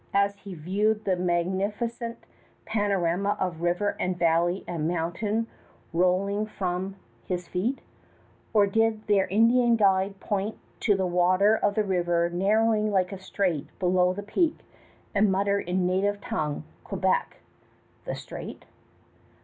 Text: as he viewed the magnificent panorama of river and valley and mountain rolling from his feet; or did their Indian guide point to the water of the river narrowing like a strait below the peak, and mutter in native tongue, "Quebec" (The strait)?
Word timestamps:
as 0.15 0.33
he 0.39 0.55
viewed 0.55 1.05
the 1.05 1.15
magnificent 1.15 2.23
panorama 2.65 3.37
of 3.39 3.61
river 3.61 3.95
and 3.99 4.17
valley 4.17 4.63
and 4.67 4.87
mountain 4.87 5.45
rolling 5.93 6.43
from 6.47 6.95
his 7.27 7.47
feet; 7.47 7.81
or 8.51 8.65
did 8.65 9.05
their 9.05 9.27
Indian 9.27 9.75
guide 9.75 10.19
point 10.19 10.57
to 10.79 10.95
the 10.95 11.05
water 11.05 11.55
of 11.55 11.75
the 11.75 11.83
river 11.83 12.31
narrowing 12.31 12.91
like 12.91 13.11
a 13.11 13.19
strait 13.19 13.67
below 13.77 14.11
the 14.11 14.23
peak, 14.23 14.61
and 15.13 15.31
mutter 15.31 15.59
in 15.59 15.85
native 15.85 16.19
tongue, 16.19 16.63
"Quebec" 16.83 17.37
(The 18.05 18.15
strait)? 18.15 18.65